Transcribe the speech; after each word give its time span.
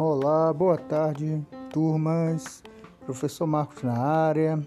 Olá, 0.00 0.50
boa 0.54 0.78
tarde, 0.78 1.46
turmas. 1.68 2.62
Professor 3.04 3.46
Marcos 3.46 3.82
na 3.82 3.92
área. 3.92 4.58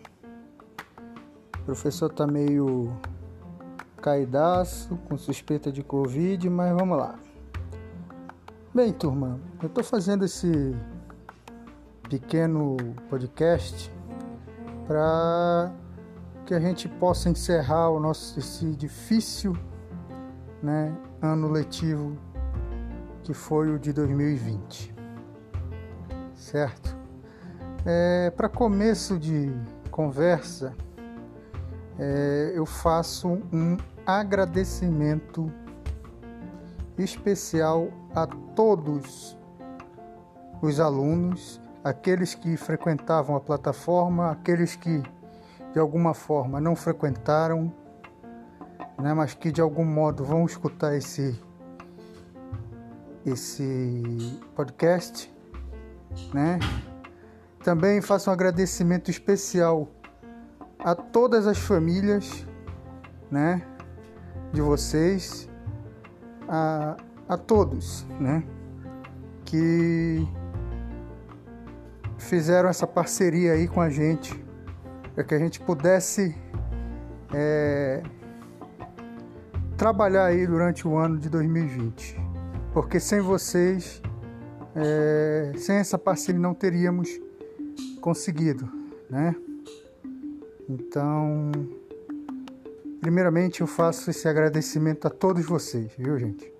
O 1.57 1.65
professor 1.65 2.13
tá 2.13 2.27
meio 2.27 2.95
caidaço, 3.99 4.95
com 5.09 5.17
suspeita 5.17 5.71
de 5.71 5.81
Covid, 5.81 6.47
mas 6.47 6.71
vamos 6.77 6.99
lá. 6.99 7.15
Bem, 8.71 8.93
turma, 8.93 9.39
eu 9.63 9.67
tô 9.67 9.83
fazendo 9.83 10.25
esse 10.25 10.75
pequeno 12.07 12.77
podcast 13.09 13.91
para 14.85 15.73
que 16.45 16.53
a 16.53 16.59
gente 16.59 16.87
possa 16.87 17.31
encerrar 17.31 17.89
o 17.89 17.99
nosso 17.99 18.37
esse 18.37 18.75
difícil, 18.75 19.57
né, 20.61 20.95
ano 21.19 21.49
letivo 21.49 22.15
que 23.23 23.33
foi 23.33 23.73
o 23.73 23.79
de 23.79 23.91
2020 23.91 24.94
certo? 26.35 26.95
É, 27.85 28.31
Para 28.31 28.49
começo 28.49 29.17
de 29.17 29.51
conversa, 29.89 30.73
é, 31.97 32.51
eu 32.53 32.65
faço 32.65 33.27
um 33.51 33.77
agradecimento 34.05 35.51
especial 36.97 37.89
a 38.13 38.27
todos 38.27 39.37
os 40.61 40.79
alunos, 40.79 41.61
aqueles 41.83 42.33
que 42.33 42.57
frequentavam 42.57 43.35
a 43.35 43.39
plataforma, 43.39 44.31
aqueles 44.31 44.75
que 44.75 45.03
de 45.73 45.79
alguma 45.79 46.13
forma 46.13 46.59
não 46.61 46.75
frequentaram, 46.75 47.71
né, 48.97 49.13
mas 49.13 49.33
que 49.33 49.51
de 49.51 49.61
algum 49.61 49.85
modo 49.85 50.23
vão 50.23 50.45
escutar 50.45 50.95
esse 50.95 51.39
esse 53.25 54.39
podcast 54.55 55.34
né? 56.33 56.59
Também 57.63 58.01
faço 58.01 58.29
um 58.29 58.33
agradecimento 58.33 59.09
especial 59.09 59.89
a 60.79 60.93
todas 60.93 61.47
as 61.47 61.57
famílias, 61.57 62.45
né, 63.31 63.61
de 64.53 64.61
vocês, 64.61 65.49
a, 66.47 66.95
a 67.27 67.37
todos, 67.37 68.05
né, 68.19 68.43
que 69.43 70.27
fizeram 72.19 72.69
essa 72.69 72.85
parceria 72.85 73.53
aí 73.53 73.67
com 73.67 73.81
a 73.81 73.89
gente, 73.89 74.39
para 75.15 75.23
que 75.23 75.33
a 75.33 75.39
gente 75.39 75.59
pudesse 75.59 76.35
é, 77.33 78.03
trabalhar 79.75 80.25
aí 80.25 80.45
durante 80.45 80.87
o 80.87 80.95
ano 80.97 81.17
de 81.17 81.29
2020, 81.29 82.15
porque 82.73 82.99
sem 82.99 83.21
vocês 83.21 84.03
é, 84.75 85.53
sem 85.57 85.77
essa 85.77 85.97
parceria 85.97 86.39
não 86.39 86.53
teríamos 86.53 87.19
conseguido, 88.01 88.69
né? 89.09 89.35
Então, 90.67 91.51
primeiramente 92.99 93.61
eu 93.61 93.67
faço 93.67 94.09
esse 94.09 94.27
agradecimento 94.27 95.07
a 95.07 95.09
todos 95.09 95.45
vocês, 95.45 95.91
viu, 95.97 96.19
gente? 96.19 96.51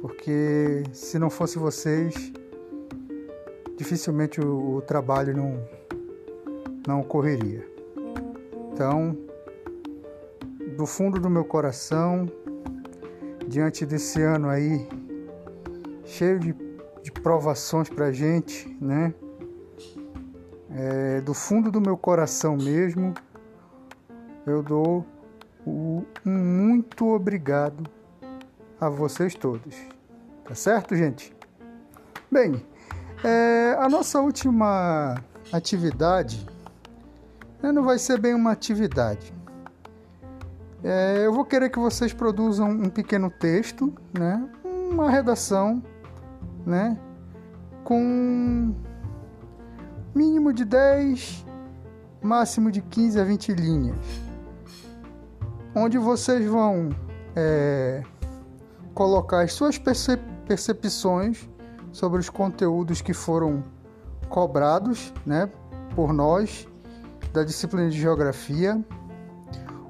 Porque 0.00 0.82
se 0.92 1.18
não 1.18 1.28
fosse 1.28 1.58
vocês, 1.58 2.32
dificilmente 3.76 4.40
o, 4.40 4.76
o 4.76 4.82
trabalho 4.82 5.36
não, 5.36 5.68
não 6.86 7.00
ocorreria. 7.00 7.66
Então, 8.72 9.16
do 10.76 10.86
fundo 10.86 11.20
do 11.20 11.28
meu 11.28 11.44
coração, 11.44 12.26
diante 13.46 13.84
desse 13.84 14.22
ano 14.22 14.48
aí 14.48 14.88
cheio 16.04 16.38
de 16.38 16.71
de 17.02 17.10
provações 17.10 17.88
para 17.88 18.06
a 18.06 18.12
gente, 18.12 18.76
né? 18.80 19.12
É, 20.70 21.20
do 21.20 21.34
fundo 21.34 21.70
do 21.70 21.80
meu 21.80 21.96
coração 21.96 22.56
mesmo, 22.56 23.12
eu 24.46 24.62
dou 24.62 25.04
um 25.66 26.02
muito 26.24 27.08
obrigado 27.08 27.84
a 28.80 28.88
vocês 28.88 29.34
todos. 29.34 29.76
Tá 30.44 30.54
certo, 30.54 30.96
gente? 30.96 31.34
Bem, 32.30 32.64
é, 33.22 33.76
a 33.78 33.88
nossa 33.88 34.20
última 34.20 35.16
atividade 35.52 36.46
né, 37.62 37.70
não 37.70 37.84
vai 37.84 37.98
ser 37.98 38.18
bem 38.18 38.34
uma 38.34 38.52
atividade. 38.52 39.32
É, 40.82 41.24
eu 41.24 41.32
vou 41.32 41.44
querer 41.44 41.70
que 41.70 41.78
vocês 41.78 42.12
produzam 42.12 42.70
um 42.70 42.88
pequeno 42.88 43.30
texto, 43.30 43.92
né, 44.12 44.48
uma 44.64 45.08
redação 45.10 45.82
né? 46.66 46.98
Com 47.84 48.74
mínimo 50.14 50.52
de 50.52 50.64
10, 50.64 51.46
máximo 52.22 52.70
de 52.70 52.80
15 52.82 53.20
a 53.20 53.24
20 53.24 53.52
linhas, 53.52 53.96
onde 55.74 55.98
vocês 55.98 56.46
vão 56.46 56.90
é, 57.34 58.02
colocar 58.94 59.42
as 59.42 59.52
suas 59.52 59.80
percepções 60.46 61.48
sobre 61.92 62.20
os 62.20 62.30
conteúdos 62.30 63.02
que 63.02 63.12
foram 63.12 63.62
cobrados, 64.28 65.12
né, 65.26 65.50
por 65.94 66.12
nós 66.12 66.66
da 67.32 67.42
disciplina 67.44 67.88
de 67.88 67.98
geografia, 67.98 68.82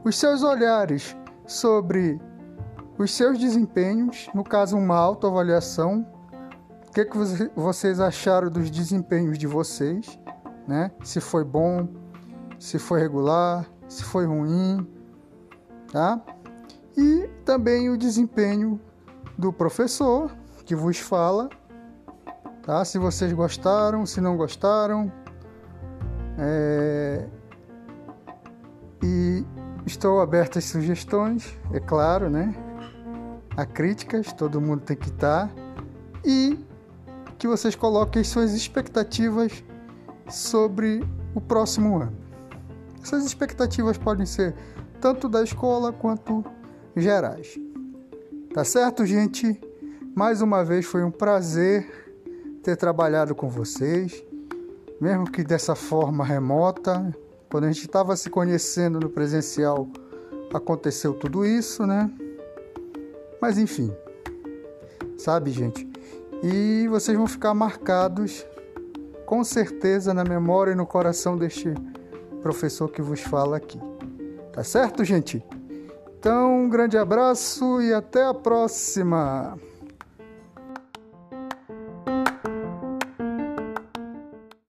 os 0.04 0.16
seus 0.16 0.42
olhares 0.42 1.16
sobre 1.46 2.20
os 2.98 3.12
seus 3.12 3.38
desempenhos, 3.38 4.28
no 4.34 4.44
caso 4.44 4.76
uma 4.76 4.96
autoavaliação 4.96 6.06
o 6.92 6.94
que, 6.94 7.06
que 7.06 7.16
vocês 7.56 7.98
acharam 8.00 8.50
dos 8.50 8.70
desempenhos 8.70 9.38
de 9.38 9.46
vocês, 9.46 10.18
né? 10.68 10.90
Se 11.02 11.22
foi 11.22 11.42
bom, 11.42 11.88
se 12.58 12.78
foi 12.78 13.00
regular, 13.00 13.66
se 13.88 14.04
foi 14.04 14.26
ruim, 14.26 14.86
tá? 15.90 16.20
E 16.94 17.30
também 17.46 17.88
o 17.88 17.96
desempenho 17.96 18.78
do 19.38 19.50
professor 19.50 20.36
que 20.66 20.76
vos 20.76 20.98
fala, 20.98 21.48
tá? 22.62 22.84
Se 22.84 22.98
vocês 22.98 23.32
gostaram, 23.32 24.04
se 24.04 24.20
não 24.20 24.36
gostaram, 24.36 25.10
é... 26.36 27.26
e 29.02 29.46
estou 29.86 30.20
aberto 30.20 30.58
às 30.58 30.66
sugestões, 30.66 31.58
é 31.72 31.80
claro, 31.80 32.28
né? 32.28 32.54
A 33.56 33.64
críticas, 33.64 34.30
todo 34.34 34.60
mundo 34.60 34.82
tem 34.82 34.94
que 34.94 35.08
estar. 35.08 35.50
E 36.22 36.70
que 37.42 37.48
vocês 37.48 37.74
coloquem 37.74 38.22
suas 38.22 38.52
expectativas 38.52 39.64
sobre 40.30 41.04
o 41.34 41.40
próximo 41.40 41.96
ano. 41.98 42.16
Essas 43.02 43.24
expectativas 43.24 43.98
podem 43.98 44.24
ser 44.24 44.54
tanto 45.00 45.28
da 45.28 45.42
escola 45.42 45.92
quanto 45.92 46.44
gerais. 46.94 47.58
Tá 48.54 48.64
certo, 48.64 49.04
gente? 49.04 49.60
Mais 50.14 50.40
uma 50.40 50.64
vez 50.64 50.86
foi 50.86 51.02
um 51.02 51.10
prazer 51.10 52.14
ter 52.62 52.76
trabalhado 52.76 53.34
com 53.34 53.48
vocês, 53.48 54.22
mesmo 55.00 55.28
que 55.28 55.42
dessa 55.42 55.74
forma 55.74 56.24
remota. 56.24 57.12
Quando 57.50 57.64
a 57.64 57.72
gente 57.72 57.86
estava 57.86 58.14
se 58.14 58.30
conhecendo 58.30 59.00
no 59.00 59.10
presencial, 59.10 59.88
aconteceu 60.54 61.12
tudo 61.12 61.44
isso, 61.44 61.84
né? 61.88 62.08
Mas 63.40 63.58
enfim, 63.58 63.92
sabe, 65.18 65.50
gente? 65.50 65.91
E 66.42 66.88
vocês 66.88 67.16
vão 67.16 67.26
ficar 67.26 67.54
marcados 67.54 68.44
com 69.24 69.44
certeza 69.44 70.12
na 70.12 70.24
memória 70.24 70.72
e 70.72 70.74
no 70.74 70.86
coração 70.86 71.38
deste 71.38 71.72
professor 72.42 72.88
que 72.88 73.00
vos 73.00 73.20
fala 73.20 73.56
aqui. 73.56 73.80
Tá 74.52 74.64
certo, 74.64 75.04
gente? 75.04 75.42
Então, 76.18 76.64
um 76.64 76.68
grande 76.68 76.98
abraço 76.98 77.80
e 77.80 77.94
até 77.94 78.24
a 78.24 78.34
próxima! 78.34 79.56